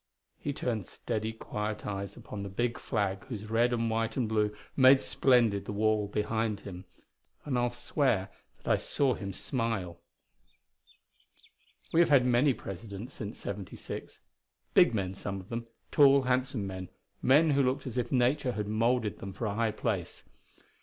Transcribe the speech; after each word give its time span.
He 0.39 0.51
turned 0.51 0.87
steady, 0.87 1.31
quiet 1.31 1.85
eyes 1.85 2.17
upon 2.17 2.41
the 2.41 2.49
big 2.49 2.79
flag 2.79 3.23
whose 3.25 3.51
red 3.51 3.71
and 3.71 3.87
white 3.87 4.17
and 4.17 4.27
blue 4.27 4.51
made 4.75 4.99
splendid 4.99 5.65
the 5.65 5.71
wall 5.73 6.07
behind 6.07 6.61
him 6.61 6.85
and 7.45 7.55
I'll 7.55 7.69
swear 7.69 8.31
that 8.57 8.67
I 8.67 8.77
saw 8.77 9.13
him 9.13 9.31
smile. 9.31 9.99
We 11.93 11.99
have 11.99 12.09
had 12.09 12.25
many 12.25 12.51
presidents 12.51 13.13
since 13.13 13.37
'76; 13.37 14.21
big 14.73 14.95
men, 14.95 15.13
some 15.13 15.39
of 15.39 15.49
them; 15.49 15.67
tall, 15.91 16.23
handsome 16.23 16.65
men; 16.65 16.89
men 17.21 17.51
who 17.51 17.61
looked 17.61 17.85
as 17.85 17.99
if 17.99 18.11
nature 18.11 18.53
had 18.53 18.67
moulded 18.67 19.19
them 19.19 19.33
for 19.33 19.45
a 19.45 19.53
high 19.53 19.71
place. 19.71 20.23